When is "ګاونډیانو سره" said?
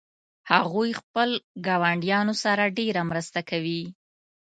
1.67-2.63